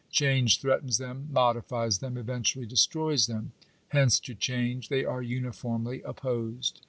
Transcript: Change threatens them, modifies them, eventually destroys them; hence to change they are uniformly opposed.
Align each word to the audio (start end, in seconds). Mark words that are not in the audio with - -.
Change 0.09 0.59
threatens 0.59 0.97
them, 0.97 1.29
modifies 1.31 1.99
them, 1.99 2.17
eventually 2.17 2.65
destroys 2.65 3.27
them; 3.27 3.51
hence 3.89 4.19
to 4.21 4.33
change 4.33 4.89
they 4.89 5.05
are 5.05 5.21
uniformly 5.21 6.01
opposed. 6.01 6.79